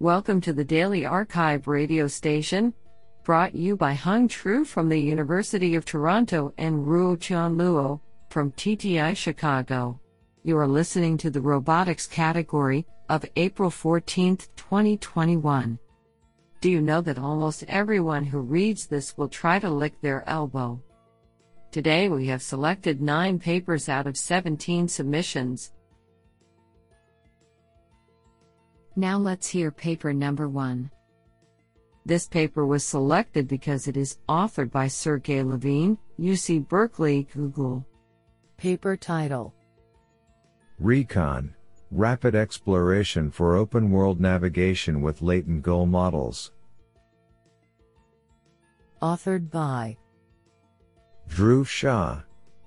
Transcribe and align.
Welcome 0.00 0.40
to 0.42 0.52
the 0.52 0.62
Daily 0.62 1.00
arXiv 1.00 1.66
radio 1.66 2.06
station, 2.06 2.72
brought 3.24 3.56
you 3.56 3.76
by 3.76 3.94
Hung 3.94 4.28
Tru 4.28 4.64
from 4.64 4.88
the 4.88 4.96
University 4.96 5.74
of 5.74 5.84
Toronto 5.84 6.54
and 6.56 6.86
Ruo 6.86 7.20
Chan 7.20 7.56
Luo 7.56 7.98
from 8.30 8.52
TTI 8.52 9.16
Chicago. 9.16 9.98
You 10.44 10.56
are 10.56 10.68
listening 10.68 11.18
to 11.18 11.30
the 11.30 11.40
robotics 11.40 12.06
category 12.06 12.86
of 13.08 13.24
April 13.34 13.70
14, 13.70 14.36
2021. 14.54 15.80
Do 16.60 16.70
you 16.70 16.80
know 16.80 17.00
that 17.00 17.18
almost 17.18 17.64
everyone 17.66 18.24
who 18.24 18.38
reads 18.38 18.86
this 18.86 19.18
will 19.18 19.28
try 19.28 19.58
to 19.58 19.68
lick 19.68 20.00
their 20.00 20.22
elbow? 20.28 20.80
Today 21.72 22.08
we 22.08 22.28
have 22.28 22.40
selected 22.40 23.02
9 23.02 23.40
papers 23.40 23.88
out 23.88 24.06
of 24.06 24.16
17 24.16 24.86
submissions. 24.86 25.72
Now 28.98 29.16
let's 29.16 29.46
hear 29.46 29.70
paper 29.70 30.12
number 30.12 30.48
1. 30.48 30.90
This 32.04 32.26
paper 32.26 32.66
was 32.66 32.82
selected 32.82 33.46
because 33.46 33.86
it 33.86 33.96
is 33.96 34.18
authored 34.28 34.72
by 34.72 34.88
Sergey 34.88 35.40
Levine, 35.44 35.96
UC 36.18 36.66
Berkeley, 36.66 37.28
Google. 37.32 37.86
Paper 38.56 38.96
title 38.96 39.54
Recon 40.80 41.54
Rapid 41.92 42.34
Exploration 42.34 43.30
for 43.30 43.54
Open 43.54 43.92
World 43.92 44.20
Navigation 44.20 45.00
with 45.00 45.22
Latent 45.22 45.62
Goal 45.62 45.86
Models. 45.86 46.50
Authored 49.00 49.48
by 49.48 49.96
Dhruv 51.28 51.68
Shah, 51.68 52.22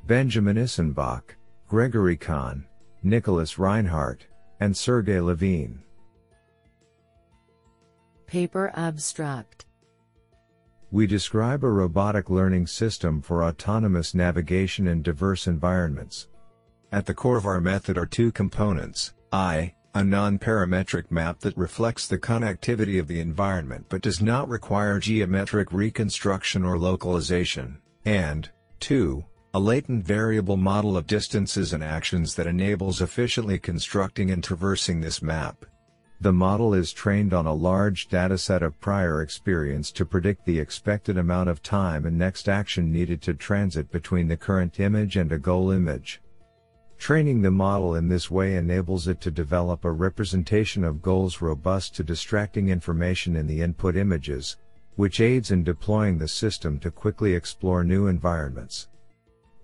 Benjamin 0.07 0.55
Eysenbach, 0.55 1.35
Gregory 1.68 2.16
Kahn, 2.16 2.63
Nicholas 3.04 3.59
Rhinehart, 3.59 4.27
and 4.62 4.77
Sergey 4.77 5.20
Levine. 5.20 5.84
Paper 8.32 8.71
Abstract 8.76 9.65
We 10.90 11.05
describe 11.05 11.65
a 11.65 11.70
robotic 11.70 12.29
learning 12.29 12.65
system 12.68 13.21
for 13.21 13.43
autonomous 13.43 14.15
navigation 14.15 14.88
in 14.88 15.01
diverse 15.01 15.48
environments. 15.48 16.29
At 16.93 17.05
the 17.05 17.13
core 17.13 17.35
of 17.35 17.46
our 17.46 17.60
method 17.60 17.98
are 17.98 18.05
two 18.05 18.32
components, 18.32 19.15
I, 19.34 19.73
a 19.96 20.01
non-parametric 20.05 21.12
map 21.12 21.41
that 21.41 21.57
reflects 21.57 22.07
the 22.07 22.18
connectivity 22.18 23.01
of 23.01 23.10
the 23.10 23.20
environment 23.20 23.88
but 23.90 24.01
does 24.01 24.21
not 24.21 24.48
require 24.48 24.98
geometric 24.98 25.73
reconstruction 25.73 26.63
or 26.63 26.79
localization, 26.79 27.79
and, 28.05 28.49
2, 28.79 29.21
a 29.55 29.60
latent 29.60 30.05
variable 30.05 30.55
model 30.55 30.95
of 30.95 31.05
distances 31.05 31.73
and 31.73 31.84
actions 31.84 32.35
that 32.35 32.48
enables 32.48 33.01
efficiently 33.01 33.60
constructing 33.60 34.32
and 34.32 34.41
traversing 34.41 35.01
this 35.01 35.21
map. 35.21 35.66
The 36.21 36.31
model 36.31 36.75
is 36.75 36.93
trained 36.93 37.33
on 37.33 37.47
a 37.47 37.53
large 37.53 38.07
dataset 38.07 38.61
of 38.61 38.79
prior 38.79 39.23
experience 39.23 39.91
to 39.93 40.05
predict 40.05 40.45
the 40.45 40.59
expected 40.59 41.17
amount 41.17 41.49
of 41.49 41.63
time 41.63 42.05
and 42.05 42.15
next 42.15 42.47
action 42.47 42.91
needed 42.91 43.23
to 43.23 43.33
transit 43.33 43.91
between 43.91 44.27
the 44.27 44.37
current 44.37 44.79
image 44.79 45.17
and 45.17 45.31
a 45.31 45.39
goal 45.39 45.71
image. 45.71 46.21
Training 46.99 47.41
the 47.41 47.49
model 47.49 47.95
in 47.95 48.07
this 48.07 48.29
way 48.29 48.55
enables 48.55 49.07
it 49.07 49.19
to 49.21 49.31
develop 49.31 49.83
a 49.83 49.91
representation 49.91 50.83
of 50.83 51.01
goals 51.01 51.41
robust 51.41 51.95
to 51.95 52.03
distracting 52.03 52.69
information 52.69 53.35
in 53.35 53.47
the 53.47 53.59
input 53.59 53.95
images, 53.95 54.57
which 54.97 55.21
aids 55.21 55.49
in 55.49 55.63
deploying 55.63 56.19
the 56.19 56.27
system 56.27 56.77
to 56.81 56.91
quickly 56.91 57.33
explore 57.33 57.83
new 57.83 58.05
environments. 58.05 58.89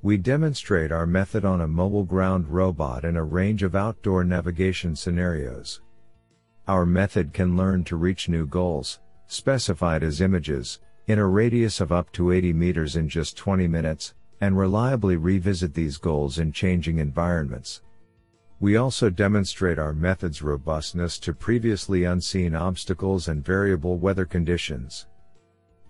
We 0.01 0.17
demonstrate 0.17 0.91
our 0.91 1.05
method 1.05 1.45
on 1.45 1.61
a 1.61 1.67
mobile 1.67 2.03
ground 2.03 2.47
robot 2.47 3.05
in 3.05 3.15
a 3.15 3.23
range 3.23 3.61
of 3.61 3.75
outdoor 3.75 4.23
navigation 4.23 4.95
scenarios. 4.95 5.81
Our 6.67 6.85
method 6.85 7.31
can 7.31 7.55
learn 7.55 7.85
to 7.85 7.95
reach 7.95 8.27
new 8.27 8.45
goals, 8.45 8.99
specified 9.27 10.03
as 10.03 10.19
images, 10.19 10.81
in 11.07 11.17
a 11.17 11.25
radius 11.25 11.79
of 11.79 11.93
up 11.93 12.11
to 12.11 12.33
80 12.33 12.51
meters 12.51 12.97
in 12.97 13.07
just 13.07 13.37
20 13.37 13.67
minutes, 13.67 14.13
and 14.41 14.57
reliably 14.57 15.15
revisit 15.15 15.73
these 15.73 15.95
goals 15.95 16.39
in 16.39 16.51
changing 16.51 16.99
environments. 16.99 17.81
We 18.59 18.75
also 18.75 19.09
demonstrate 19.09 19.79
our 19.79 19.93
method's 19.93 20.41
robustness 20.41 21.19
to 21.19 21.33
previously 21.33 22.03
unseen 22.03 22.53
obstacles 22.53 23.29
and 23.29 23.45
variable 23.45 23.97
weather 23.97 24.25
conditions. 24.25 25.07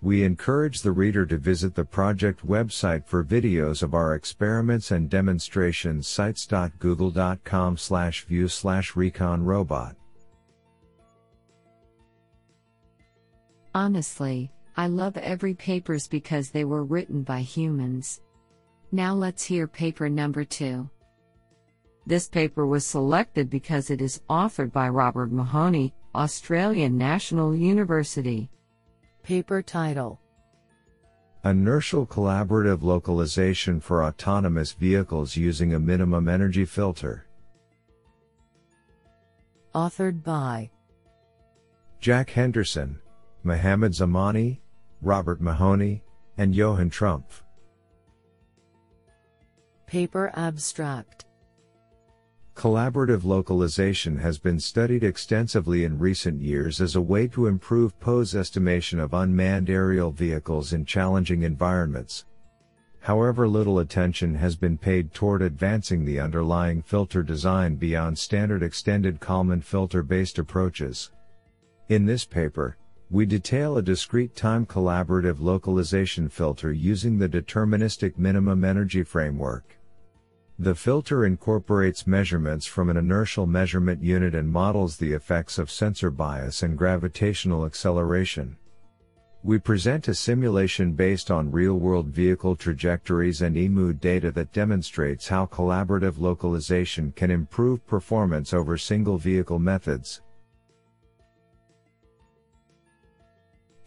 We 0.00 0.22
encourage 0.22 0.82
the 0.82 0.92
reader 0.92 1.26
to 1.26 1.38
visit 1.38 1.74
the 1.74 1.84
project 1.84 2.46
website 2.46 3.04
for 3.04 3.24
videos 3.24 3.82
of 3.82 3.94
our 3.94 4.14
experiments 4.14 4.92
and 4.92 5.10
demonstrations 5.10 6.06
sites.google.com 6.06 7.76
slash 7.78 8.24
view 8.26 8.46
slash 8.46 8.94
recon 8.94 9.44
robot. 9.44 9.96
Honestly, 13.74 14.50
I 14.76 14.86
love 14.86 15.16
every 15.16 15.54
papers 15.54 16.06
because 16.06 16.50
they 16.50 16.64
were 16.64 16.84
written 16.84 17.22
by 17.22 17.40
humans. 17.40 18.20
Now 18.92 19.14
let's 19.14 19.44
hear 19.44 19.66
paper 19.66 20.08
number 20.08 20.44
2. 20.44 20.88
This 22.06 22.28
paper 22.28 22.66
was 22.66 22.86
selected 22.86 23.50
because 23.50 23.90
it 23.90 24.00
is 24.00 24.22
authored 24.30 24.72
by 24.72 24.88
Robert 24.88 25.30
Mahony, 25.30 25.92
Australian 26.14 26.96
National 26.96 27.54
University. 27.54 28.50
Paper 29.22 29.60
title 29.60 30.20
Inertial 31.44 32.06
Collaborative 32.06 32.82
Localization 32.82 33.78
for 33.78 34.04
Autonomous 34.04 34.72
Vehicles 34.72 35.36
Using 35.36 35.74
a 35.74 35.78
Minimum 35.78 36.28
Energy 36.28 36.64
Filter. 36.64 37.26
Authored 39.74 40.24
by 40.24 40.70
Jack 42.00 42.30
Henderson, 42.30 42.98
Mohamed 43.42 43.92
Zamani, 43.92 44.58
Robert 45.00 45.40
Mahony, 45.40 46.02
and 46.36 46.54
Johan 46.54 46.90
Trumpf. 46.90 47.42
Paper 49.86 50.30
Abstract 50.34 51.24
Collaborative 52.54 53.24
localization 53.24 54.16
has 54.18 54.36
been 54.36 54.58
studied 54.58 55.04
extensively 55.04 55.84
in 55.84 55.96
recent 55.96 56.42
years 56.42 56.80
as 56.80 56.96
a 56.96 57.00
way 57.00 57.28
to 57.28 57.46
improve 57.46 57.98
pose 58.00 58.34
estimation 58.34 58.98
of 58.98 59.14
unmanned 59.14 59.70
aerial 59.70 60.10
vehicles 60.10 60.72
in 60.72 60.84
challenging 60.84 61.42
environments. 61.42 62.24
However, 63.00 63.46
little 63.46 63.78
attention 63.78 64.34
has 64.34 64.56
been 64.56 64.76
paid 64.76 65.14
toward 65.14 65.40
advancing 65.40 66.04
the 66.04 66.18
underlying 66.18 66.82
filter 66.82 67.22
design 67.22 67.76
beyond 67.76 68.18
standard 68.18 68.62
extended 68.62 69.20
Kalman 69.20 69.60
filter 69.60 70.02
based 70.02 70.38
approaches. 70.38 71.12
In 71.88 72.04
this 72.04 72.24
paper, 72.24 72.76
we 73.10 73.24
detail 73.24 73.78
a 73.78 73.82
discrete 73.82 74.36
time 74.36 74.66
collaborative 74.66 75.40
localization 75.40 76.28
filter 76.28 76.72
using 76.72 77.18
the 77.18 77.28
deterministic 77.28 78.18
minimum 78.18 78.64
energy 78.64 79.02
framework. 79.02 79.78
The 80.58 80.74
filter 80.74 81.24
incorporates 81.24 82.06
measurements 82.06 82.66
from 82.66 82.90
an 82.90 82.98
inertial 82.98 83.46
measurement 83.46 84.02
unit 84.02 84.34
and 84.34 84.50
models 84.50 84.96
the 84.96 85.12
effects 85.12 85.58
of 85.58 85.70
sensor 85.70 86.10
bias 86.10 86.62
and 86.62 86.76
gravitational 86.76 87.64
acceleration. 87.64 88.56
We 89.42 89.58
present 89.58 90.08
a 90.08 90.14
simulation 90.14 90.92
based 90.92 91.30
on 91.30 91.50
real-world 91.50 92.08
vehicle 92.08 92.56
trajectories 92.56 93.40
and 93.40 93.56
IMU 93.56 93.98
data 94.00 94.32
that 94.32 94.52
demonstrates 94.52 95.28
how 95.28 95.46
collaborative 95.46 96.18
localization 96.18 97.12
can 97.12 97.30
improve 97.30 97.86
performance 97.86 98.52
over 98.52 98.76
single 98.76 99.16
vehicle 99.16 99.60
methods. 99.60 100.20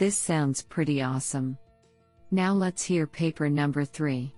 This 0.02 0.18
sounds 0.18 0.64
pretty 0.64 1.04
awesome. 1.04 1.60
Now 2.32 2.54
let's 2.54 2.84
hear 2.84 3.06
paper 3.06 3.48
number 3.52 3.86
3. 3.86 4.34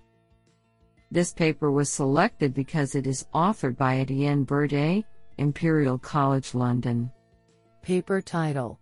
This 1.10 1.32
paper 1.32 1.72
was 1.72 1.88
selected 1.88 2.52
because 2.52 2.94
it 2.94 3.06
is 3.06 3.26
authored 3.34 3.78
by 3.78 4.00
Etienne 4.00 4.44
Burdet, 4.44 5.06
Imperial 5.38 5.96
College 5.96 6.54
London. 6.54 7.10
Paper 7.80 8.20
title 8.20 8.78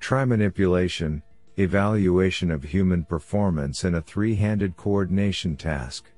Trimanipulation 0.00 1.22
Evaluation 1.58 2.50
of 2.50 2.64
Human 2.64 3.04
Performance 3.04 3.84
in 3.84 3.94
a 3.94 4.02
Three 4.02 4.34
Handed 4.34 4.76
Coordination 4.76 5.56
Task. 5.56 6.10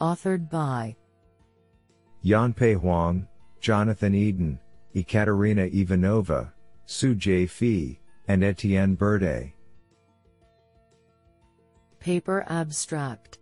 Authored 0.00 0.48
by 0.48 0.94
Yanpei 2.24 2.76
Huang, 2.76 3.26
Jonathan 3.60 4.14
Eden, 4.14 4.60
Ekaterina 4.94 5.68
Ivanova, 5.68 6.51
Soo 6.86 7.14
Jay 7.14 7.46
Phee, 7.46 8.00
and 8.28 8.42
Etienne 8.42 8.94
Burdet. 8.94 9.52
Paper 12.00 12.44
Abstract 12.48 13.38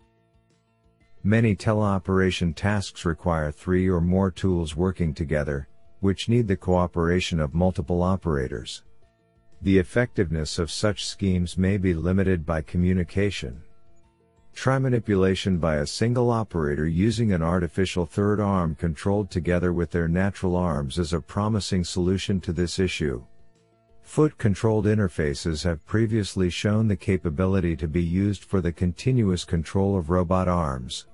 Many 1.22 1.54
teleoperation 1.54 2.54
tasks 2.54 3.04
require 3.04 3.50
three 3.50 3.88
or 3.88 4.00
more 4.00 4.30
tools 4.30 4.74
working 4.74 5.12
together, 5.12 5.68
which 6.00 6.28
need 6.28 6.48
the 6.48 6.56
cooperation 6.56 7.40
of 7.40 7.54
multiple 7.54 8.02
operators. 8.02 8.82
The 9.62 9.78
effectiveness 9.78 10.58
of 10.58 10.70
such 10.70 11.06
schemes 11.06 11.58
may 11.58 11.76
be 11.76 11.92
limited 11.92 12.46
by 12.46 12.62
communication. 12.62 13.62
Trimanipulation 14.54 15.58
by 15.58 15.76
a 15.76 15.86
single 15.86 16.30
operator 16.30 16.86
using 16.86 17.32
an 17.32 17.42
artificial 17.42 18.04
third 18.04 18.40
arm 18.40 18.74
controlled 18.74 19.30
together 19.30 19.72
with 19.72 19.90
their 19.90 20.08
natural 20.08 20.54
arms 20.54 20.98
is 20.98 21.12
a 21.12 21.20
promising 21.20 21.82
solution 21.82 22.40
to 22.40 22.52
this 22.52 22.78
issue. 22.78 23.24
Foot 24.02 24.36
controlled 24.38 24.86
interfaces 24.86 25.64
have 25.64 25.86
previously 25.86 26.50
shown 26.50 26.88
the 26.88 26.96
capability 26.96 27.76
to 27.76 27.88
be 27.88 28.02
used 28.02 28.44
for 28.44 28.60
the 28.60 28.72
continuous 28.72 29.44
control 29.44 29.96
of 29.96 30.10
robot 30.10 30.48
arms. 30.48 31.06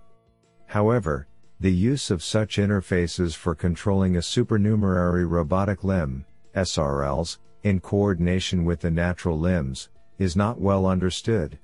However, 0.67 1.29
the 1.61 1.73
use 1.73 2.11
of 2.11 2.23
such 2.23 2.57
interfaces 2.57 3.37
for 3.37 3.55
controlling 3.55 4.17
a 4.17 4.23
supernumerary 4.23 5.25
robotic 5.25 5.85
limb, 5.85 6.25
SRLs, 6.55 7.39
in 7.63 7.81
coordination 7.81 8.65
with 8.65 8.81
the 8.81 8.91
natural 8.91 9.39
limbs, 9.39 9.89
is 10.19 10.37
not 10.37 10.61
well 10.61 10.87
understood. 10.87 11.59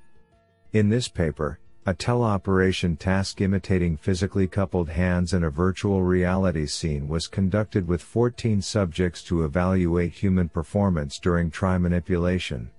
In 0.72 0.88
this 0.88 1.08
paper, 1.08 1.58
a 1.84 1.92
teleoperation 1.92 2.96
task 2.96 3.40
imitating 3.40 3.96
physically 3.96 4.46
coupled 4.46 4.88
hands 4.88 5.32
in 5.32 5.42
a 5.42 5.50
virtual 5.50 6.04
reality 6.04 6.64
scene 6.64 7.08
was 7.08 7.26
conducted 7.26 7.88
with 7.88 8.00
14 8.00 8.62
subjects 8.62 9.20
to 9.20 9.44
evaluate 9.44 10.12
human 10.12 10.48
performance 10.48 11.18
during 11.18 11.50
tri 11.50 11.76
manipulation. 11.78 12.70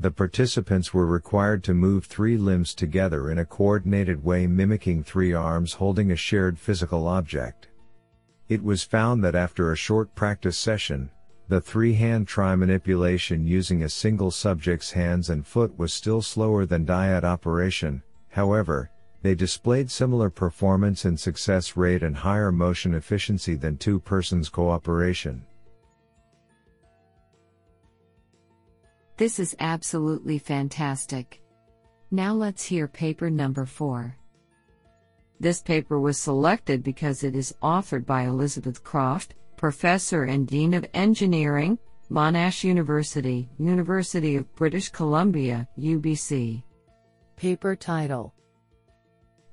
The 0.00 0.10
participants 0.10 0.94
were 0.94 1.04
required 1.04 1.62
to 1.64 1.74
move 1.74 2.06
three 2.06 2.38
limbs 2.38 2.74
together 2.74 3.30
in 3.30 3.38
a 3.38 3.44
coordinated 3.44 4.24
way 4.24 4.46
mimicking 4.46 5.04
three 5.04 5.34
arms 5.34 5.74
holding 5.74 6.10
a 6.10 6.16
shared 6.16 6.58
physical 6.58 7.06
object. 7.06 7.68
It 8.48 8.64
was 8.64 8.82
found 8.82 9.22
that 9.22 9.34
after 9.34 9.70
a 9.70 9.76
short 9.76 10.14
practice 10.14 10.56
session, 10.56 11.10
the 11.48 11.60
three-hand 11.60 12.26
tri 12.26 12.56
manipulation 12.56 13.46
using 13.46 13.82
a 13.82 13.88
single 13.90 14.30
subject's 14.30 14.92
hands 14.92 15.28
and 15.28 15.46
foot 15.46 15.78
was 15.78 15.92
still 15.92 16.22
slower 16.22 16.64
than 16.64 16.86
dyad 16.86 17.22
operation, 17.22 18.02
However, 18.34 18.90
they 19.22 19.36
displayed 19.36 19.88
similar 19.88 20.28
performance 20.28 21.04
and 21.04 21.18
success 21.18 21.76
rate 21.76 22.02
and 22.02 22.16
higher 22.16 22.50
motion 22.50 22.94
efficiency 22.94 23.54
than 23.54 23.76
two 23.76 24.00
persons 24.00 24.48
cooperation. 24.48 25.46
This 29.16 29.38
is 29.38 29.54
absolutely 29.60 30.38
fantastic. 30.38 31.40
Now 32.10 32.34
let's 32.34 32.64
hear 32.64 32.88
paper 32.88 33.30
number 33.30 33.66
4. 33.66 34.16
This 35.38 35.62
paper 35.62 36.00
was 36.00 36.18
selected 36.18 36.82
because 36.82 37.22
it 37.22 37.36
is 37.36 37.54
authored 37.62 38.04
by 38.04 38.22
Elizabeth 38.22 38.82
Croft, 38.82 39.34
Professor 39.56 40.24
and 40.24 40.48
Dean 40.48 40.74
of 40.74 40.84
Engineering, 40.92 41.78
Monash 42.10 42.64
University, 42.64 43.48
University 43.60 44.34
of 44.34 44.52
British 44.56 44.88
Columbia, 44.88 45.68
UBC. 45.78 46.64
Paper 47.36 47.74
title 47.74 48.32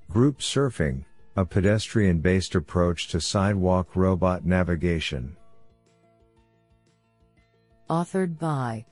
Group 0.09 0.39
Surfing 0.39 1.03
A 1.35 1.45
Pedestrian 1.45 2.19
Based 2.19 2.55
Approach 2.55 3.07
to 3.09 3.19
Sidewalk 3.19 3.95
Robot 3.95 4.45
Navigation. 4.45 5.35
Authored 7.89 8.37
by 8.37 8.85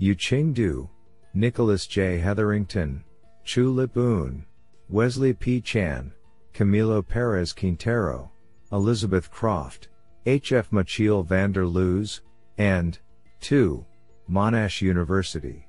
Yuqing 0.00 0.54
Du, 0.54 0.88
Nicholas 1.34 1.86
J. 1.86 2.18
Hetherington, 2.18 3.02
Chu 3.44 3.70
Lip 3.70 3.96
Un, 3.96 4.44
Wesley 4.88 5.32
P. 5.32 5.60
Chan, 5.60 6.12
Camilo 6.54 7.06
Perez 7.06 7.52
Quintero, 7.52 8.30
Elizabeth 8.72 9.30
Croft, 9.30 9.88
H. 10.24 10.52
F. 10.52 10.70
Machiel 10.70 11.26
van 11.26 11.52
der 11.52 11.66
Loos, 11.66 12.20
and 12.58 12.98
2. 13.40 13.84
Monash 14.30 14.82
University. 14.82 15.65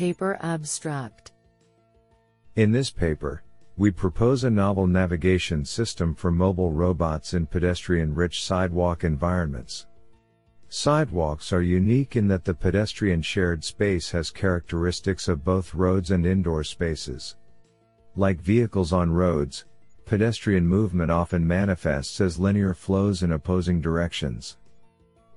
Paper 0.00 0.38
Abstract 0.40 1.32
In 2.56 2.72
this 2.72 2.88
paper, 2.88 3.42
we 3.76 3.90
propose 3.90 4.44
a 4.44 4.48
novel 4.48 4.86
navigation 4.86 5.62
system 5.62 6.14
for 6.14 6.30
mobile 6.30 6.72
robots 6.72 7.34
in 7.34 7.44
pedestrian 7.44 8.14
rich 8.14 8.42
sidewalk 8.42 9.04
environments. 9.04 9.86
Sidewalks 10.70 11.52
are 11.52 11.60
unique 11.60 12.16
in 12.16 12.28
that 12.28 12.46
the 12.46 12.54
pedestrian 12.54 13.20
shared 13.20 13.62
space 13.62 14.10
has 14.10 14.30
characteristics 14.30 15.28
of 15.28 15.44
both 15.44 15.74
roads 15.74 16.12
and 16.12 16.24
indoor 16.24 16.64
spaces. 16.64 17.36
Like 18.16 18.40
vehicles 18.40 18.94
on 18.94 19.12
roads, 19.12 19.66
pedestrian 20.06 20.66
movement 20.66 21.10
often 21.10 21.46
manifests 21.46 22.22
as 22.22 22.38
linear 22.38 22.72
flows 22.72 23.22
in 23.22 23.32
opposing 23.32 23.82
directions. 23.82 24.56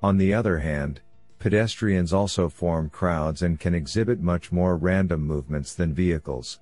On 0.01 0.15
the 0.15 0.33
other 0.33 0.57
hand, 0.59 1.01
Pedestrians 1.43 2.13
also 2.13 2.47
form 2.47 2.89
crowds 2.89 3.41
and 3.41 3.59
can 3.59 3.75
exhibit 3.75 4.21
much 4.21 4.53
more 4.53 4.77
random 4.77 5.19
movements 5.19 5.75
than 5.75 5.93
vehicles. 5.93 6.61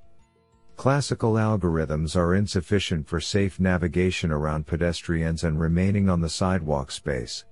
Classical 0.76 1.34
algorithms 1.34 2.16
are 2.16 2.34
insufficient 2.34 3.08
for 3.08 3.20
safe 3.20 3.60
navigation 3.60 4.32
around 4.32 4.66
pedestrians 4.66 5.44
and 5.44 5.60
remaining 5.60 6.10
on 6.10 6.20
the 6.20 6.28
sidewalk 6.28 6.90
space. 6.90 7.46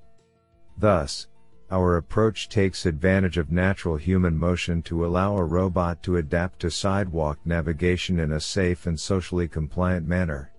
Thus, 0.80 1.28
our 1.70 1.98
approach 1.98 2.50
takes 2.50 2.88
advantage 2.88 3.38
of 3.38 3.52
natural 3.52 3.96
human 3.96 4.36
motion 4.36 4.82
to 4.82 5.06
allow 5.06 5.38
a 5.38 5.46
robot 5.46 6.02
to 6.02 6.18
adapt 6.18 6.60
to 6.62 6.72
sidewalk 6.72 7.38
navigation 7.46 8.20
in 8.20 8.32
a 8.32 8.40
safe 8.40 8.88
and 8.88 9.00
socially 9.00 9.48
compliant 9.48 10.08
manner. 10.08 10.52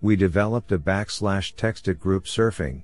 We 0.00 0.16
developed 0.16 0.72
a 0.72 0.78
backslash 0.80 1.54
texted 1.54 2.00
group 2.00 2.24
surfing, 2.24 2.82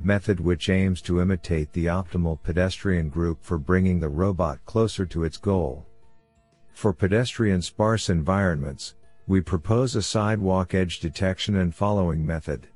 method 0.00 0.40
which 0.40 0.68
aims 0.68 1.02
to 1.02 1.20
imitate 1.20 1.72
the 1.72 1.86
optimal 1.86 2.40
pedestrian 2.42 3.08
group 3.08 3.38
for 3.42 3.58
bringing 3.58 3.98
the 4.00 4.08
robot 4.08 4.58
closer 4.64 5.04
to 5.06 5.24
its 5.24 5.36
goal. 5.36 5.86
For 6.72 6.92
pedestrian 6.92 7.60
sparse 7.60 8.08
environments, 8.08 8.94
we 9.26 9.40
propose 9.40 9.96
a 9.96 10.02
sidewalk 10.02 10.74
edge 10.74 11.00
detection 11.00 11.56
and 11.56 11.74
following 11.74 12.24
method. 12.24 12.68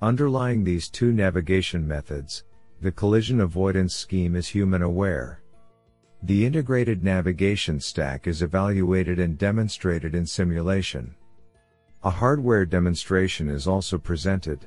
Underlying 0.00 0.62
these 0.62 0.88
two 0.88 1.12
navigation 1.12 1.86
methods, 1.86 2.44
the 2.80 2.92
collision 2.92 3.40
avoidance 3.40 3.94
scheme 3.94 4.36
is 4.36 4.46
human 4.46 4.82
aware. 4.82 5.42
The 6.22 6.46
integrated 6.46 7.02
navigation 7.02 7.80
stack 7.80 8.26
is 8.26 8.42
evaluated 8.42 9.18
and 9.18 9.36
demonstrated 9.36 10.14
in 10.14 10.26
simulation. 10.26 11.14
A 12.04 12.10
hardware 12.10 12.64
demonstration 12.64 13.48
is 13.48 13.66
also 13.66 13.98
presented. 13.98 14.66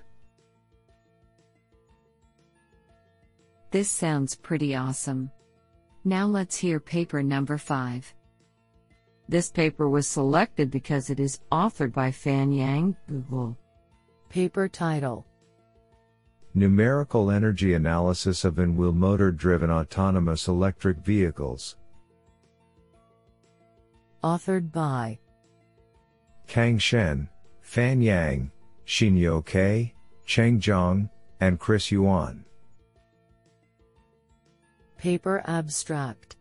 This 3.72 3.90
sounds 3.90 4.36
pretty 4.36 4.76
awesome. 4.76 5.30
Now 6.04 6.26
let's 6.26 6.58
hear 6.58 6.80
paper 6.80 7.22
number 7.22 7.60
5. 7.60 8.16
This 9.28 9.52
paper 9.52 9.88
was 9.88 10.08
selected 10.08 10.72
because 10.72 11.12
it 11.12 11.20
is 11.20 11.40
authored 11.52 11.94
by 11.94 12.12
Fan 12.12 12.52
Yang, 12.52 12.96
Google. 13.08 13.56
Paper 14.30 14.68
title 14.68 15.28
Numerical 16.56 17.30
Energy 17.30 17.76
Analysis 17.76 18.44
of 18.44 18.58
In-Wheel 18.58 18.94
Motor 18.94 19.32
Driven 19.32 19.70
Autonomous 19.70 20.48
Electric 20.48 20.98
Vehicles. 20.98 21.78
Authored 24.24 24.72
by 24.72 25.20
Kang 26.48 26.80
Shen, 26.80 27.30
Fan 27.62 28.02
Yang, 28.02 28.52
Xinyo 28.88 29.46
Ke, 29.46 29.94
Cheng 30.26 30.60
Zhang, 30.60 31.08
and 31.40 31.60
Chris 31.60 31.92
Yuan. 31.92 32.46
Paper 35.00 35.42
Abstract 35.46 36.36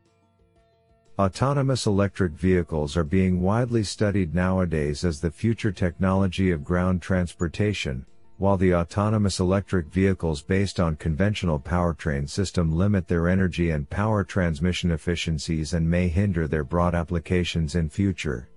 Autonomous 1.16 1.86
electric 1.86 2.32
vehicles 2.32 2.96
are 2.96 3.04
being 3.04 3.40
widely 3.40 3.84
studied 3.84 4.34
nowadays 4.34 5.04
as 5.04 5.20
the 5.20 5.30
future 5.30 5.70
technology 5.70 6.50
of 6.50 6.64
ground 6.64 7.00
transportation, 7.00 8.04
while 8.38 8.56
the 8.56 8.74
autonomous 8.74 9.38
electric 9.38 9.86
vehicles 9.86 10.42
based 10.42 10.80
on 10.80 10.96
conventional 10.96 11.60
powertrain 11.60 12.28
system 12.28 12.72
limit 12.72 13.06
their 13.06 13.28
energy 13.28 13.70
and 13.70 13.88
power 13.90 14.24
transmission 14.24 14.90
efficiencies 14.90 15.72
and 15.72 15.88
may 15.88 16.08
hinder 16.08 16.48
their 16.48 16.64
broad 16.64 16.96
applications 16.96 17.76
in 17.76 17.88
future. 17.88 18.48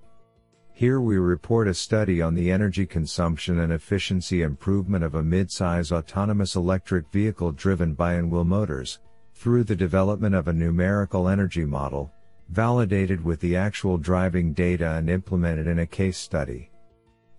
Here 0.73 0.99
we 0.99 1.17
report 1.17 1.67
a 1.67 1.75
study 1.75 2.23
on 2.23 2.33
the 2.33 2.49
energy 2.49 2.87
consumption 2.87 3.59
and 3.59 3.71
efficiency 3.71 4.41
improvement 4.41 5.03
of 5.03 5.13
a 5.13 5.21
mid-size 5.21 5.91
autonomous 5.91 6.55
electric 6.55 7.07
vehicle 7.11 7.51
driven 7.51 7.93
by 7.93 8.15
in-wheel 8.15 8.45
motors, 8.45 8.97
through 9.41 9.63
the 9.63 9.75
development 9.75 10.35
of 10.35 10.47
a 10.47 10.53
numerical 10.53 11.27
energy 11.27 11.65
model, 11.65 12.13
validated 12.49 13.25
with 13.25 13.39
the 13.39 13.55
actual 13.55 13.97
driving 13.97 14.53
data 14.53 14.91
and 14.91 15.09
implemented 15.09 15.65
in 15.65 15.79
a 15.79 15.85
case 15.87 16.15
study. 16.15 16.69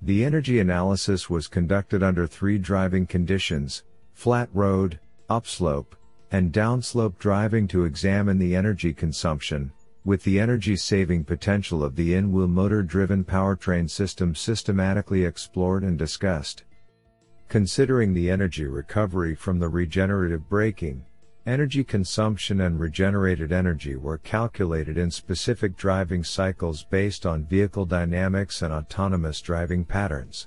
The 0.03 0.25
energy 0.25 0.59
analysis 0.59 1.31
was 1.31 1.47
conducted 1.47 2.03
under 2.03 2.27
three 2.27 2.59
driving 2.59 3.07
conditions, 3.07 3.85
flat 4.15 4.49
road, 4.53 4.99
upslope, 5.31 5.95
and 6.33 6.53
downslope 6.53 7.21
driving 7.21 7.69
to 7.69 7.85
examine 7.85 8.37
the 8.37 8.57
energy 8.57 8.93
consumption, 8.93 9.71
with 10.05 10.25
the 10.25 10.41
energy 10.41 10.75
saving 10.75 11.23
potential 11.23 11.85
of 11.85 11.95
the 11.95 12.15
in-wheel 12.15 12.49
motor 12.49 12.83
driven 12.83 13.23
powertrain 13.23 13.89
system 13.89 14.35
systematically 14.35 15.25
explored 15.25 15.85
and 15.85 16.01
discussed. 16.01 16.65
Considering 17.49 18.13
the 18.13 18.29
energy 18.29 18.67
recovery 18.67 19.37
from 19.37 19.61
the 19.61 19.69
regenerative 19.69 20.49
braking, 20.49 21.05
Energy 21.45 21.83
consumption 21.83 22.61
and 22.61 22.79
regenerated 22.79 23.51
energy 23.51 23.97
were 23.97 24.19
calculated 24.19 24.97
in 24.97 25.11
specific 25.11 25.77
driving 25.77 26.23
cycles 26.23 26.85
based 26.85 27.27
on 27.27 27.45
vehicle 27.45 27.85
dynamics 27.85 28.63
and 28.63 28.73
autonomous 28.73 29.41
driving 29.41 29.85
patterns. 29.85 30.47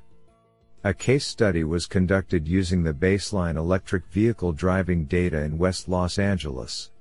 A 0.85 0.93
case 0.93 1.25
study 1.25 1.65
was 1.65 1.85
conducted 1.85 2.47
using 2.47 2.81
the 2.81 2.93
baseline 2.93 3.57
electric 3.57 4.07
vehicle 4.07 4.53
driving 4.53 5.03
data 5.03 5.41
in 5.41 5.57
West 5.57 5.89
Los 5.89 6.17
Angeles. 6.17 6.91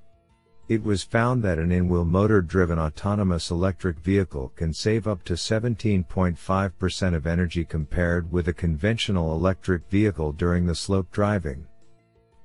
It 0.67 0.83
was 0.83 1.03
found 1.03 1.41
that 1.43 1.59
an 1.59 1.71
in-wheel 1.71 2.03
motor 2.03 2.41
driven 2.41 2.77
autonomous 2.77 3.49
electric 3.49 3.99
vehicle 3.99 4.51
can 4.57 4.73
save 4.73 5.07
up 5.07 5.23
to 5.23 5.33
17.5% 5.33 7.15
of 7.15 7.27
energy 7.27 7.63
compared 7.63 8.29
with 8.29 8.49
a 8.49 8.53
conventional 8.53 9.33
electric 9.33 9.87
vehicle 9.89 10.33
during 10.33 10.65
the 10.65 10.75
slope 10.75 11.11
driving. 11.11 11.65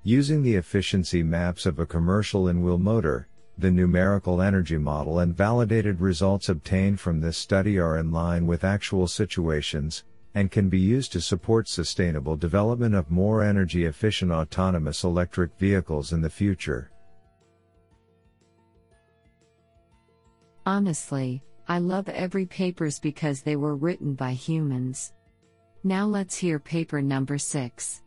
Using 0.03 0.43
the 0.43 0.55
efficiency 0.55 1.23
maps 1.23 1.67
of 1.67 1.79
a 1.79 1.85
commercial 1.85 2.49
in-wheel 2.49 2.79
motor, 2.79 3.29
the 3.59 3.71
numerical 3.71 4.41
energy 4.41 4.79
model 4.79 5.19
and 5.19 5.37
validated 5.37 6.01
results 6.01 6.49
obtained 6.49 6.99
from 6.99 7.21
this 7.21 7.37
study 7.37 7.79
are 7.79 7.99
in 7.99 8.11
line 8.11 8.47
with 8.47 8.65
actual 8.65 9.07
situations, 9.07 10.05
and 10.35 10.51
can 10.51 10.71
be 10.71 10.79
used 10.79 11.13
to 11.13 11.21
support 11.21 11.69
sustainable 11.69 12.35
development 12.35 12.95
of 12.95 13.11
more 13.11 13.43
energy 13.43 13.85
efficient 13.85 14.33
autonomous 14.33 15.05
electric 15.05 15.51
vehicles 15.59 16.15
in 16.15 16.23
the 16.23 16.31
future. 16.31 16.91
Honestly, 20.65 21.43
I 21.69 21.79
love 21.79 22.09
every 22.09 22.47
papers 22.47 22.99
because 22.99 23.43
they 23.43 23.57
were 23.57 23.77
written 23.77 24.15
by 24.15 24.33
humans. 24.33 25.13
Now 25.85 26.07
let's 26.07 26.37
hear 26.37 26.59
paper 26.59 27.03
number 27.03 27.37
6. 27.37 28.03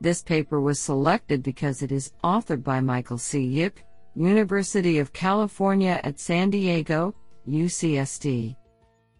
This 0.00 0.22
paper 0.22 0.60
was 0.60 0.78
selected 0.78 1.42
because 1.42 1.82
it 1.82 1.90
is 1.90 2.12
authored 2.22 2.62
by 2.62 2.80
Michael 2.80 3.18
C. 3.18 3.42
Yip, 3.42 3.80
University 4.14 4.98
of 4.98 5.12
California 5.12 6.00
at 6.04 6.20
San 6.20 6.50
Diego, 6.50 7.14
UCSD. 7.48 8.56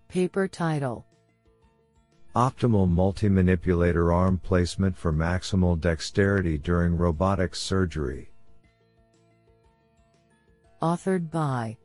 Paper 0.08 0.48
title 0.48 1.06
Optimal 2.34 2.88
multi-manipulator 2.88 4.12
arm 4.12 4.38
placement 4.38 4.96
for 4.96 5.12
maximal 5.12 5.80
dexterity 5.80 6.58
during 6.58 6.96
robotics 6.96 7.60
surgery. 7.60 8.30
Authored 10.82 11.30
by 11.30 11.78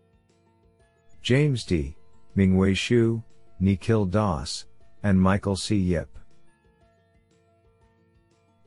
James 1.22 1.64
Di 1.64 1.96
Mingwei 2.36 2.74
Xu, 2.74 3.24
Nikhil 3.60 4.06
Das, 4.06 4.66
and 5.04 5.20
Michael 5.20 5.56
C. 5.56 5.78
Yip. 5.78 6.18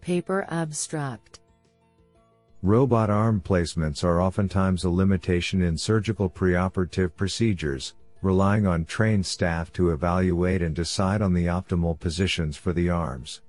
Paper 0.05 0.45
abstract 0.51 1.41
Robot 2.61 3.09
arm 3.09 3.41
placements 3.43 4.05
are 4.05 4.21
oftentimes 4.21 4.85
a 4.85 4.91
limitation 4.91 5.63
in 5.63 5.79
surgical 5.79 6.29
preoperative 6.29 7.17
procedures, 7.17 7.95
relying 8.21 8.67
on 8.67 8.85
trained 8.85 9.25
staff 9.25 9.73
to 9.73 9.93
evaluate 9.93 10.61
and 10.61 10.75
decide 10.75 11.23
on 11.23 11.33
the 11.33 11.47
optimal 11.47 11.99
positions 11.99 12.55
for 12.55 12.75
the 12.75 12.91
arms. 12.91 13.41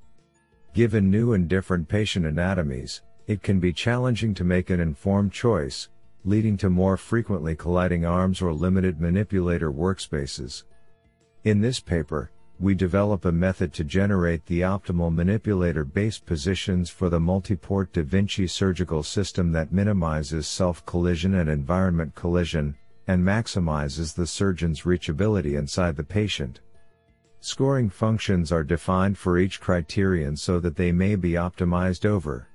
Given 0.73 1.11
new 1.11 1.33
and 1.33 1.49
different 1.49 1.89
patient 1.89 2.25
anatomies, 2.25 3.01
it 3.27 3.43
can 3.43 3.59
be 3.59 3.73
challenging 3.73 4.33
to 4.35 4.45
make 4.45 4.69
an 4.69 4.79
informed 4.79 5.33
choice, 5.33 5.89
leading 6.23 6.55
to 6.55 6.69
more 6.69 6.95
frequently 6.95 7.57
colliding 7.57 8.05
arms 8.05 8.41
or 8.41 8.53
limited 8.53 9.01
manipulator 9.01 9.73
workspaces. 9.73 10.63
In 11.43 11.59
this 11.59 11.81
paper, 11.81 12.31
we 12.59 12.73
develop 12.73 13.25
a 13.25 13.31
method 13.31 13.73
to 13.73 13.83
generate 13.83 14.45
the 14.45 14.61
optimal 14.61 15.13
manipulator 15.13 15.83
base 15.83 16.17
positions 16.17 16.89
for 16.89 17.09
the 17.09 17.19
multiport 17.19 17.91
Da 17.91 18.01
Vinci 18.01 18.47
surgical 18.47 19.03
system 19.03 19.51
that 19.51 19.73
minimizes 19.73 20.47
self-collision 20.47 21.35
and 21.35 21.49
environment 21.49 22.15
collision, 22.15 22.75
and 23.07 23.21
maximizes 23.23 24.15
the 24.15 24.25
surgeon's 24.25 24.83
reachability 24.83 25.57
inside 25.57 25.95
the 25.95 26.03
patient. 26.03 26.61
Scoring 27.41 27.89
functions 27.89 28.51
are 28.51 28.63
defined 28.63 29.17
for 29.17 29.37
each 29.37 29.59
criterion 29.59 30.35
so 30.35 30.59
that 30.59 30.75
they 30.75 30.91
may 30.91 31.15
be 31.15 31.33
optimized 31.33 32.05
over. 32.05 32.47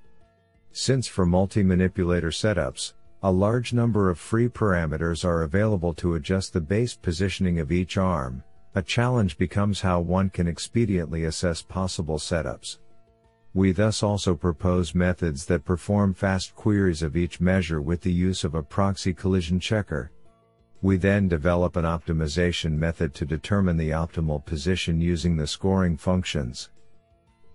Since 0.73 1.07
for 1.07 1.27
multi-manipulator 1.27 2.31
setups, 2.31 2.95
a 3.23 3.31
large 3.31 3.73
number 3.73 4.09
of 4.09 4.19
free 4.19 4.49
parameters 4.49 5.25
are 5.25 5.43
available 5.43 5.93
to 5.95 6.15
adjust 6.15 6.53
the 6.53 6.61
base 6.61 6.97
positioning 6.97 7.61
of 7.61 7.71
each 7.71 7.99
arm, 7.99 8.43
a 8.75 8.83
challenge 8.83 9.37
becomes 9.37 9.81
how 9.81 10.01
one 10.01 10.31
can 10.31 10.47
expediently 10.47 11.27
assess 11.27 11.61
possible 11.61 12.19
setups. 12.19 12.79
We 13.53 13.73
thus 13.73 14.03
also 14.03 14.37
propose 14.37 14.95
methods 14.95 15.45
that 15.47 15.65
perform 15.65 16.15
fast 16.15 16.55
queries 16.55 17.03
of 17.03 17.17
each 17.17 17.41
measure 17.41 17.81
with 17.81 18.03
the 18.03 18.13
use 18.13 18.45
of 18.45 18.55
a 18.55 18.63
proxy 18.63 19.13
collision 19.13 19.59
checker. 19.59 20.13
We 20.83 20.97
then 20.97 21.27
develop 21.27 21.75
an 21.75 21.85
optimization 21.85 22.73
method 22.73 23.13
to 23.15 23.27
determine 23.27 23.77
the 23.77 23.91
optimal 23.91 24.45
position 24.45 25.01
using 25.01 25.37
the 25.37 25.49
scoring 25.49 25.97
functions. 25.97 26.71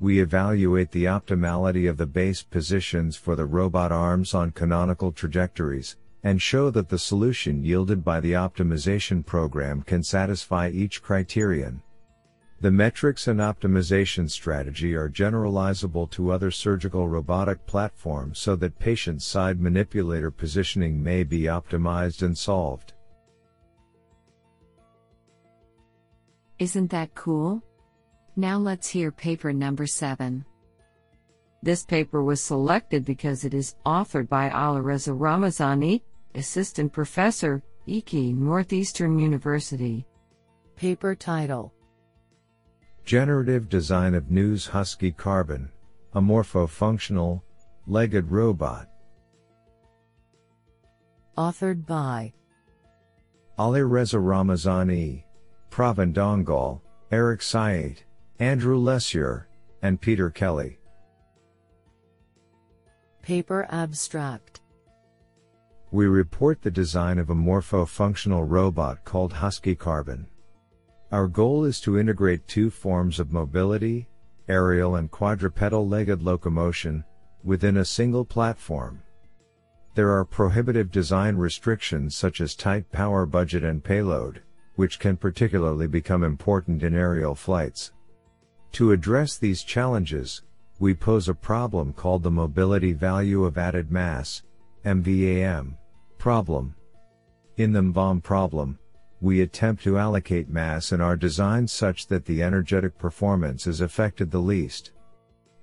We 0.02 0.20
evaluate 0.20 0.92
the 0.92 1.06
optimality 1.06 1.90
of 1.90 1.96
the 1.96 2.06
base 2.06 2.44
positions 2.44 3.16
for 3.16 3.38
the 3.38 3.46
robot 3.46 3.94
arms 3.94 4.34
on 4.34 4.52
canonical 4.52 5.14
trajectories, 5.14 5.96
and 6.26 6.42
show 6.42 6.72
that 6.72 6.90
the 6.90 6.98
solution 6.98 7.64
yielded 7.64 8.04
by 8.04 8.20
the 8.20 8.32
optimization 8.32 9.24
program 9.24 9.84
can 9.84 10.02
satisfy 10.02 10.70
each 10.70 11.04
criterion. 11.04 11.80
The 12.62 12.72
metrics 12.72 13.28
and 13.28 13.40
optimization 13.40 14.28
strategy 14.28 14.96
are 14.96 15.08
generalizable 15.08 16.10
to 16.12 16.32
other 16.32 16.50
surgical 16.50 17.08
robotic 17.08 17.64
platforms 17.68 18.40
so 18.40 18.56
that 18.56 18.80
patient 18.80 19.22
side 19.22 19.62
manipulator 19.62 20.32
positioning 20.32 21.02
may 21.02 21.24
be 21.24 21.42
optimized 21.42 22.24
and 22.24 22.36
solved. 22.36 22.94
Isn't 26.58 26.90
that 26.90 27.14
cool? 27.14 27.62
Now 28.36 28.58
let's 28.58 28.90
hear 28.90 29.12
paper 29.12 29.54
number 29.54 29.86
7. 29.86 30.44
This 31.62 31.86
paper 31.86 32.24
was 32.24 32.42
selected 32.42 33.06
because 33.06 33.46
it 33.46 33.54
is 33.54 33.76
authored 33.86 34.28
by 34.28 34.50
Alireza 34.50 35.16
Ramezani, 35.16 36.02
Assistant 36.36 36.92
Professor, 36.92 37.64
IKI 37.88 38.34
Northeastern 38.34 39.18
University. 39.18 40.06
Paper 40.76 41.16
title 41.16 41.74
Generative 43.06 43.70
Design 43.70 44.14
of 44.14 44.30
NU's 44.30 44.66
Husky 44.66 45.12
Carbon, 45.12 45.70
a 46.14 46.22
morpho-functional, 46.22 47.42
legged 47.88 48.30
robot. 48.30 48.90
Authored 51.38 51.86
by 51.86 52.34
Ali 53.58 53.84
Reza 53.84 54.18
Ramezani, 54.18 55.24
Pravin 55.72 56.14
Dangol, 56.14 56.82
Eric 57.12 57.40
Sihite, 57.40 58.04
Andrew 58.40 58.78
Lessieur, 58.78 59.48
and 59.82 60.02
Peter 60.02 60.30
Kelly. 60.30 60.80
Paper 63.22 63.66
abstract 63.70 64.60
we 65.92 66.08
report 66.08 66.62
the 66.62 66.72
design 66.72 67.18
of 67.20 67.30
a 67.30 67.36
morpho-functional 67.36 68.44
robot 68.44 69.04
called 69.06 69.34
Husky 69.34 69.76
Carbon. 69.76 70.28
Our 71.12 71.28
goal 71.28 71.66
is 71.66 71.80
to 71.82 72.00
integrate 72.00 72.48
two 72.48 72.70
forms 72.70 73.20
of 73.20 73.32
mobility, 73.32 74.08
aerial 74.48 74.96
and 74.96 75.10
quadrupedal 75.10 75.88
legged 75.88 76.22
locomotion, 76.22 77.04
within 77.44 77.78
a 77.78 77.86
single 77.86 78.26
platform. 78.26 79.02
There 79.94 80.12
are 80.12 80.26
prohibitive 80.26 80.92
design 80.92 81.38
restrictions 81.38 82.18
such 82.18 82.42
as 82.42 82.56
tight 82.56 82.92
power 82.92 83.26
budget 83.26 83.64
and 83.64 83.84
payload, 83.84 84.42
which 84.76 85.00
can 85.00 85.16
particularly 85.16 85.88
become 85.88 86.24
important 86.24 86.84
in 86.84 86.94
aerial 86.94 87.36
flights. 87.36 87.94
To 88.74 88.92
address 88.92 89.38
these 89.38 89.64
challenges, 89.64 90.42
we 90.80 90.94
pose 90.94 91.30
a 91.30 91.34
problem 91.34 91.94
called 91.94 92.24
the 92.24 92.32
mobility 92.32 92.92
value 92.92 93.46
of 93.46 93.58
added 93.58 93.90
mass, 93.90 94.44
MVAM, 94.86 95.78
Problem. 96.20 96.76
In 97.58 97.74
the 97.74 97.82
MVAM 97.82 98.22
problem, 98.22 98.78
we 99.20 99.42
attempt 99.42 99.82
to 99.84 99.98
allocate 99.98 100.48
mass 100.48 100.92
in 100.92 101.02
our 101.02 101.16
design 101.16 101.68
such 101.68 102.06
that 102.06 102.26
the 102.26 102.44
energetic 102.44 102.96
performance 102.96 103.66
is 103.66 103.82
affected 103.82 104.30
the 104.30 104.38
least. 104.38 104.92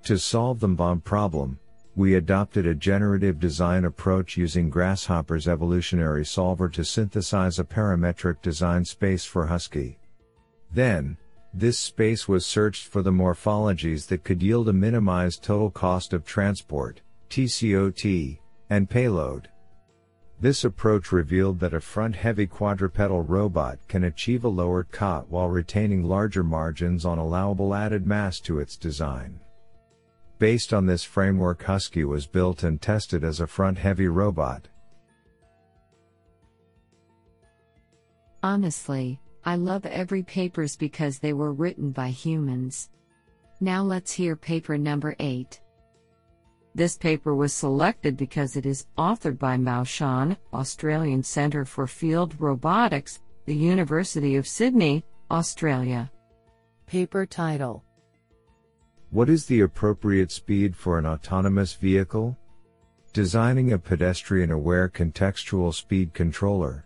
To 0.03 0.17
solve 0.17 0.59
the 0.59 0.67
MVAM 0.67 1.05
problem, 1.05 1.57
we 1.95 2.15
adopted 2.15 2.67
a 2.67 2.75
generative 2.75 3.39
design 3.39 3.85
approach 3.85 4.35
using 4.35 4.69
Grasshopper's 4.69 5.47
evolutionary 5.47 6.25
solver 6.25 6.67
to 6.67 6.83
synthesize 6.83 7.59
a 7.59 7.63
parametric 7.63 8.41
design 8.41 8.83
space 8.83 9.23
for 9.23 9.45
Husky. 9.45 9.99
Then, 10.73 11.15
this 11.53 11.79
space 11.79 12.27
was 12.27 12.45
searched 12.45 12.87
for 12.87 13.01
the 13.01 13.11
morphologies 13.11 14.05
that 14.07 14.25
could 14.25 14.43
yield 14.43 14.67
a 14.67 14.73
minimized 14.73 15.43
total 15.43 15.71
cost 15.71 16.11
of 16.11 16.25
transport, 16.25 16.99
TCOT, 17.29 18.39
and 18.69 18.89
payload. 18.89 19.49
This 20.39 20.63
approach 20.65 21.11
revealed 21.11 21.59
that 21.59 21.73
a 21.73 21.79
front-heavy 21.79 22.47
quadrupedal 22.47 23.21
robot 23.21 23.79
can 23.87 24.03
achieve 24.03 24.43
a 24.43 24.49
lowered 24.49 24.91
COT 24.91 25.29
while 25.29 25.47
retaining 25.47 26.03
larger 26.03 26.43
margins 26.43 27.05
on 27.05 27.17
allowable 27.17 27.73
added 27.73 28.05
mass 28.05 28.39
to 28.41 28.59
its 28.59 28.75
design. 28.75 29.39
Based 30.39 30.73
on 30.73 30.85
this 30.85 31.03
framework, 31.03 31.63
Husky 31.63 32.03
was 32.03 32.27
built 32.27 32.63
and 32.63 32.81
tested 32.81 33.23
as 33.23 33.39
a 33.39 33.47
front 33.47 33.77
heavy 33.77 34.07
robot. 34.07 34.67
Honestly, 38.41 39.21
I 39.45 39.55
love 39.55 39.85
every 39.85 40.23
papers 40.23 40.75
because 40.75 41.19
they 41.19 41.31
were 41.31 41.53
written 41.53 41.91
by 41.91 42.09
humans. 42.09 42.89
Now 43.61 43.83
let's 43.83 44.11
hear 44.11 44.35
paper 44.35 44.77
number 44.77 45.15
8. 45.19 45.61
This 46.75 46.97
paper 46.97 47.35
was 47.35 47.53
selected 47.53 48.17
because 48.17 48.55
it 48.55 48.65
is 48.65 48.87
authored 48.97 49.37
by 49.37 49.57
Mao 49.57 49.83
Shan, 49.83 50.35
Australian 50.53 51.21
Centre 51.21 51.65
for 51.65 51.85
Field 51.85 52.33
Robotics, 52.39 53.21
the 53.45 53.55
University 53.55 54.37
of 54.37 54.47
Sydney, 54.47 55.05
Australia. 55.29 56.11
Paper 56.87 57.27
title 57.27 57.83
What 59.11 59.29
is 59.29 59.45
the 59.45 59.61
appropriate 59.61 60.31
speed 60.31 60.75
for 60.75 60.97
an 60.97 61.05
autonomous 61.05 61.75
vehicle? 61.75 62.37
Designing 63.13 63.73
a 63.73 63.77
pedestrian 63.77 64.49
aware 64.49 64.89
contextual 64.89 65.71
speed 65.71 66.15
controller. 66.15 66.85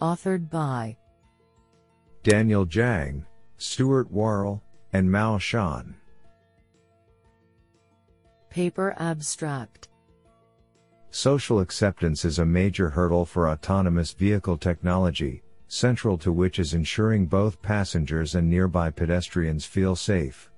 Authored 0.00 0.50
by 0.50 0.96
Daniel 2.24 2.66
Zhang, 2.66 3.24
Stewart 3.56 4.10
Worrall, 4.10 4.60
and 4.92 5.08
Mao 5.08 5.38
Shan. 5.38 5.94
Paper 8.56 8.94
abstract 8.96 9.90
Social 11.10 11.60
acceptance 11.60 12.24
is 12.24 12.38
a 12.38 12.46
major 12.46 12.88
hurdle 12.88 13.26
for 13.26 13.50
autonomous 13.50 14.12
vehicle 14.12 14.56
technology, 14.56 15.42
central 15.68 16.16
to 16.16 16.32
which 16.32 16.58
is 16.58 16.72
ensuring 16.72 17.26
both 17.26 17.60
passengers 17.60 18.34
and 18.34 18.48
nearby 18.48 18.88
pedestrians 18.88 19.66
feel 19.66 19.94
safe. 19.94 20.50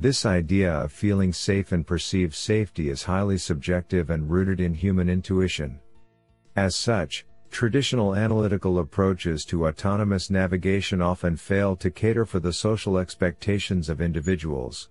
This 0.00 0.26
idea 0.26 0.72
of 0.72 0.90
feeling 0.90 1.32
safe 1.32 1.70
and 1.70 1.86
perceived 1.86 2.34
safety 2.34 2.88
is 2.88 3.04
highly 3.04 3.38
subjective 3.38 4.10
and 4.10 4.28
rooted 4.28 4.58
in 4.58 4.74
human 4.74 5.08
intuition. 5.08 5.78
As 6.56 6.74
such, 6.74 7.24
traditional 7.52 8.16
analytical 8.16 8.80
approaches 8.80 9.44
to 9.44 9.68
autonomous 9.68 10.28
navigation 10.28 11.00
often 11.00 11.36
fail 11.36 11.76
to 11.76 11.88
cater 11.88 12.26
for 12.26 12.40
the 12.40 12.52
social 12.52 12.98
expectations 12.98 13.88
of 13.88 14.00
individuals. 14.00 14.88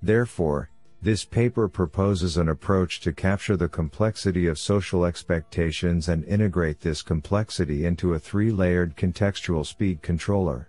Therefore, 0.00 0.70
this 1.02 1.24
paper 1.24 1.66
proposes 1.66 2.36
an 2.36 2.50
approach 2.50 3.00
to 3.00 3.12
capture 3.12 3.56
the 3.56 3.68
complexity 3.68 4.46
of 4.46 4.58
social 4.58 5.06
expectations 5.06 6.08
and 6.08 6.24
integrate 6.24 6.80
this 6.80 7.00
complexity 7.00 7.86
into 7.86 8.14
a 8.14 8.18
three-layered 8.18 8.96
contextual 8.96 9.64
speed 9.64 10.02
controller. 10.02 10.68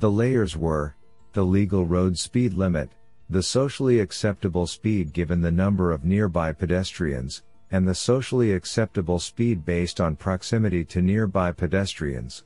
The 0.00 0.10
layers 0.10 0.56
were, 0.56 0.96
the 1.32 1.44
legal 1.44 1.86
road 1.86 2.18
speed 2.18 2.54
limit, 2.54 2.90
the 3.30 3.42
socially 3.42 4.00
acceptable 4.00 4.66
speed 4.66 5.12
given 5.12 5.40
the 5.40 5.50
number 5.50 5.92
of 5.92 6.04
nearby 6.04 6.52
pedestrians, 6.52 7.42
and 7.70 7.86
the 7.86 7.94
socially 7.94 8.52
acceptable 8.52 9.18
speed 9.18 9.64
based 9.64 10.00
on 10.00 10.16
proximity 10.16 10.84
to 10.86 11.02
nearby 11.02 11.52
pedestrians. 11.52 12.44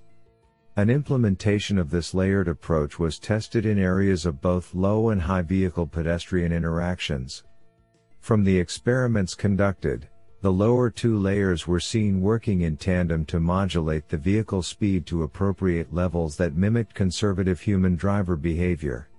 An 0.74 0.88
implementation 0.88 1.76
of 1.76 1.90
this 1.90 2.14
layered 2.14 2.48
approach 2.48 2.98
was 2.98 3.18
tested 3.18 3.66
in 3.66 3.78
areas 3.78 4.24
of 4.24 4.40
both 4.40 4.74
low 4.74 5.10
and 5.10 5.20
high 5.20 5.42
vehicle 5.42 5.86
pedestrian 5.86 6.50
interactions. 6.50 7.44
From 8.20 8.42
the 8.42 8.58
experiments 8.58 9.34
conducted, 9.34 10.08
the 10.40 10.50
lower 10.50 10.88
two 10.88 11.18
layers 11.18 11.66
were 11.66 11.78
seen 11.78 12.22
working 12.22 12.62
in 12.62 12.78
tandem 12.78 13.26
to 13.26 13.38
modulate 13.38 14.08
the 14.08 14.16
vehicle 14.16 14.62
speed 14.62 15.04
to 15.06 15.24
appropriate 15.24 15.92
levels 15.92 16.38
that 16.38 16.56
mimicked 16.56 16.94
conservative 16.94 17.60
human 17.60 17.94
driver 17.94 18.34
behavior. 18.34 19.10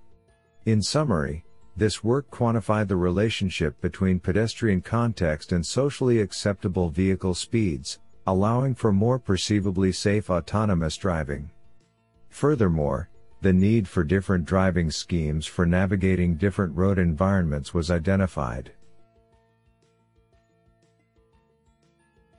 In 0.66 0.82
summary, 0.82 1.46
this 1.78 2.04
work 2.04 2.32
quantified 2.32 2.88
the 2.88 2.96
relationship 2.96 3.80
between 3.80 4.20
pedestrian 4.20 4.82
context 4.82 5.52
and 5.52 5.64
socially 5.64 6.20
acceptable 6.20 6.90
vehicle 6.90 7.36
speeds, 7.36 8.00
allowing 8.26 8.76
for 8.76 8.92
more 8.92 9.20
perceivably 9.20 9.92
safe 9.92 10.30
autonomous 10.30 10.98
driving. 10.98 11.50
Furthermore, 12.30 13.10
the 13.42 13.54
need 13.54 13.88
for 13.88 14.04
different 14.04 14.46
driving 14.46 14.90
schemes 14.90 15.46
for 15.46 15.66
navigating 15.66 16.36
different 16.36 16.76
road 16.78 16.98
environments 16.98 17.74
was 17.74 17.92
identified. 17.92 18.72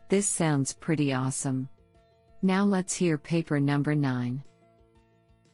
This 0.08 0.26
sounds 0.26 0.72
pretty 0.72 1.12
awesome. 1.12 1.68
Now 2.40 2.64
let's 2.64 2.94
hear 2.94 3.18
paper 3.18 3.60
number 3.60 3.94
9. 3.94 4.42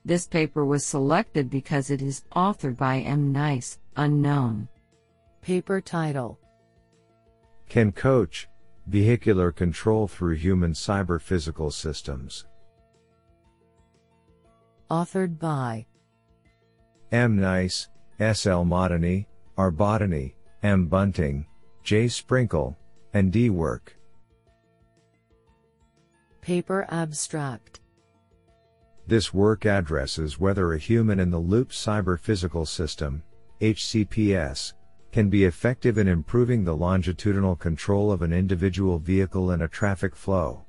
This 0.04 0.26
paper 0.26 0.64
was 0.64 0.84
selected 0.84 1.50
because 1.50 1.90
it 1.90 2.02
is 2.02 2.24
authored 2.34 2.76
by 2.76 2.98
M. 2.98 3.32
Nice, 3.32 3.78
unknown. 3.96 4.68
Paper 5.42 5.80
title 5.80 6.38
Can 7.68 7.92
coach 7.92 8.48
vehicular 8.90 9.52
control 9.52 10.08
through 10.08 10.34
human 10.34 10.72
cyber 10.72 11.20
physical 11.20 11.70
systems. 11.70 12.44
Authored 14.90 15.38
by 15.38 15.86
M. 17.12 17.40
Nice, 17.40 17.88
S. 18.18 18.46
L. 18.46 18.64
Madani, 18.64 19.26
R. 19.56 19.70
Bhadani, 19.70 20.34
M. 20.64 20.86
Bunting, 20.86 21.46
J. 21.84 22.08
Sprinkle, 22.08 22.76
and 23.14 23.32
D. 23.32 23.48
Work. 23.48 23.96
Paper 26.40 26.84
abstract 26.90 27.80
This 29.06 29.32
work 29.32 29.66
addresses 29.66 30.40
whether 30.40 30.72
a 30.72 30.78
human 30.78 31.20
in 31.20 31.30
the 31.30 31.38
loop 31.38 31.70
cyber 31.70 32.18
physical 32.18 32.66
system, 32.66 33.22
HCPS, 33.60 34.72
can 35.12 35.28
be 35.28 35.44
effective 35.44 35.98
in 35.98 36.08
improving 36.08 36.64
the 36.64 36.76
longitudinal 36.76 37.56
control 37.56 38.12
of 38.12 38.22
an 38.22 38.32
individual 38.32 38.98
vehicle 38.98 39.50
in 39.52 39.62
a 39.62 39.68
traffic 39.68 40.14
flow. 40.14 40.64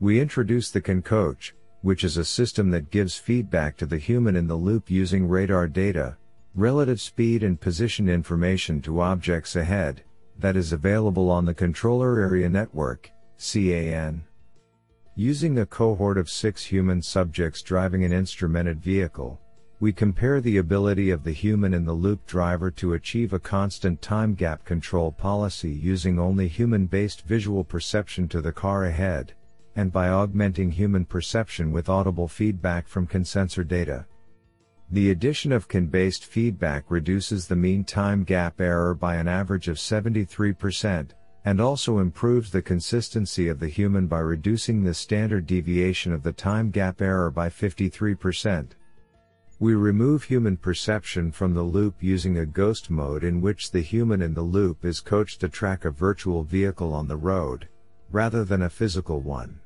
We 0.00 0.20
introduce 0.20 0.70
the 0.70 0.80
CanCoach, 0.80 1.52
which 1.82 2.04
is 2.04 2.16
a 2.16 2.24
system 2.24 2.70
that 2.70 2.90
gives 2.90 3.16
feedback 3.16 3.76
to 3.76 3.86
the 3.86 3.98
human 3.98 4.36
in 4.36 4.46
the 4.46 4.54
loop 4.54 4.90
using 4.90 5.28
radar 5.28 5.68
data, 5.68 6.16
relative 6.54 7.00
speed 7.00 7.42
and 7.42 7.60
position 7.60 8.08
information 8.08 8.80
to 8.82 9.00
objects 9.00 9.56
ahead, 9.56 10.02
that 10.38 10.56
is 10.56 10.72
available 10.72 11.30
on 11.30 11.44
the 11.44 11.54
Controller 11.54 12.20
Area 12.20 12.48
Network, 12.48 13.10
CAN. 13.38 14.24
Using 15.14 15.58
a 15.58 15.66
cohort 15.66 16.18
of 16.18 16.30
six 16.30 16.64
human 16.64 17.02
subjects 17.02 17.62
driving 17.62 18.04
an 18.04 18.12
instrumented 18.12 18.80
vehicle, 18.80 19.40
we 19.82 19.92
compare 19.92 20.40
the 20.40 20.58
ability 20.58 21.10
of 21.10 21.24
the 21.24 21.32
human 21.32 21.74
in 21.74 21.84
the 21.84 21.92
loop 21.92 22.24
driver 22.24 22.70
to 22.70 22.92
achieve 22.92 23.32
a 23.32 23.38
constant 23.40 24.00
time 24.00 24.32
gap 24.32 24.64
control 24.64 25.10
policy 25.10 25.72
using 25.72 26.20
only 26.20 26.46
human 26.46 26.86
based 26.86 27.22
visual 27.22 27.64
perception 27.64 28.28
to 28.28 28.40
the 28.40 28.52
car 28.52 28.84
ahead, 28.84 29.34
and 29.74 29.90
by 29.90 30.08
augmenting 30.08 30.70
human 30.70 31.04
perception 31.04 31.72
with 31.72 31.88
audible 31.88 32.28
feedback 32.28 32.86
from 32.86 33.08
CAN 33.08 33.24
sensor 33.24 33.64
data. 33.64 34.06
The 34.92 35.10
addition 35.10 35.50
of 35.50 35.66
CAN 35.66 35.86
based 35.86 36.26
feedback 36.26 36.84
reduces 36.88 37.48
the 37.48 37.56
mean 37.56 37.82
time 37.82 38.22
gap 38.22 38.60
error 38.60 38.94
by 38.94 39.16
an 39.16 39.26
average 39.26 39.66
of 39.66 39.78
73%, 39.78 41.10
and 41.44 41.60
also 41.60 41.98
improves 41.98 42.52
the 42.52 42.62
consistency 42.62 43.48
of 43.48 43.58
the 43.58 43.66
human 43.68 44.06
by 44.06 44.20
reducing 44.20 44.84
the 44.84 44.94
standard 44.94 45.44
deviation 45.44 46.12
of 46.12 46.22
the 46.22 46.30
time 46.30 46.70
gap 46.70 47.02
error 47.02 47.32
by 47.32 47.48
53%. 47.48 48.76
We 49.62 49.76
remove 49.76 50.24
human 50.24 50.56
perception 50.56 51.30
from 51.30 51.54
the 51.54 51.62
loop 51.62 51.94
using 52.00 52.38
a 52.38 52.44
ghost 52.44 52.90
mode 52.90 53.22
in 53.22 53.40
which 53.40 53.70
the 53.70 53.80
human 53.80 54.20
in 54.20 54.34
the 54.34 54.42
loop 54.42 54.84
is 54.84 54.98
coached 54.98 55.40
to 55.40 55.48
track 55.48 55.84
a 55.84 55.92
virtual 55.92 56.42
vehicle 56.42 56.92
on 56.92 57.06
the 57.06 57.16
road, 57.16 57.68
rather 58.10 58.44
than 58.44 58.62
a 58.62 58.68
physical 58.68 59.20
one. 59.20 59.60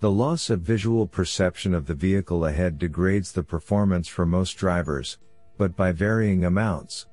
The 0.00 0.10
loss 0.10 0.50
of 0.50 0.60
visual 0.60 1.06
perception 1.06 1.72
of 1.72 1.86
the 1.86 1.94
vehicle 1.94 2.44
ahead 2.44 2.78
degrades 2.78 3.32
the 3.32 3.42
performance 3.42 4.06
for 4.06 4.26
most 4.26 4.58
drivers, 4.58 5.16
but 5.56 5.74
by 5.74 5.92
varying 5.92 6.44
amounts. 6.44 7.06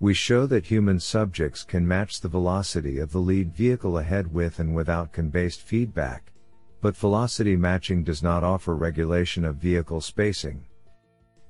We 0.00 0.14
show 0.14 0.46
that 0.46 0.64
human 0.64 0.98
subjects 0.98 1.62
can 1.62 1.86
match 1.86 2.22
the 2.22 2.28
velocity 2.28 3.00
of 3.00 3.12
the 3.12 3.18
lead 3.18 3.52
vehicle 3.54 3.98
ahead 3.98 4.32
with 4.32 4.60
and 4.60 4.74
without 4.74 5.12
CAN 5.12 5.28
based 5.28 5.60
feedback, 5.60 6.32
but 6.80 6.96
velocity 6.96 7.54
matching 7.54 8.02
does 8.02 8.22
not 8.22 8.42
offer 8.42 8.74
regulation 8.74 9.44
of 9.44 9.56
vehicle 9.56 10.00
spacing 10.00 10.64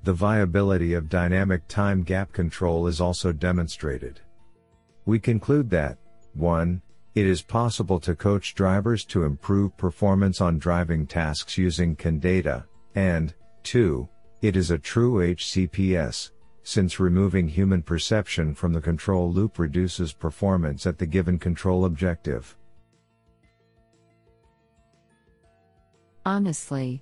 the 0.03 0.13
viability 0.13 0.93
of 0.93 1.09
dynamic 1.09 1.67
time 1.67 2.03
gap 2.03 2.31
control 2.31 2.87
is 2.87 3.01
also 3.01 3.31
demonstrated. 3.31 4.21
We 5.05 5.19
conclude 5.19 5.69
that 5.71 5.97
1. 6.33 6.81
It 7.15 7.25
is 7.25 7.41
possible 7.41 7.99
to 8.01 8.15
coach 8.15 8.55
drivers 8.55 9.03
to 9.05 9.23
improve 9.23 9.75
performance 9.77 10.41
on 10.41 10.59
driving 10.59 11.05
tasks 11.05 11.57
using 11.57 11.95
CAN 11.95 12.19
data, 12.19 12.65
and 12.95 13.33
2. 13.63 14.07
It 14.41 14.55
is 14.55 14.71
a 14.71 14.77
true 14.77 15.15
HCPS, 15.15 16.31
since 16.63 16.99
removing 16.99 17.47
human 17.47 17.81
perception 17.81 18.53
from 18.53 18.71
the 18.73 18.81
control 18.81 19.31
loop 19.31 19.59
reduces 19.59 20.13
performance 20.13 20.85
at 20.85 20.97
the 20.97 21.05
given 21.05 21.39
control 21.39 21.85
objective. 21.85 22.55
Honestly, 26.25 27.01